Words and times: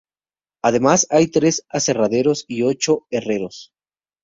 Además, 0.63 1.05
hay 1.11 1.27
tres 1.27 1.63
aserraderos 1.69 2.45
y 2.47 2.63
ocho 2.63 3.05
herreros. 3.11 3.71